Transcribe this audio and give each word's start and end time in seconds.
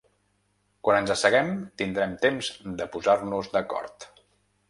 Quan 0.87 0.95
ens 0.99 1.11
asseguem 1.15 1.51
tindrem 1.81 2.17
temps 2.25 2.49
de 2.81 2.87
posar-nos 2.97 3.51
d’acord. 3.57 4.09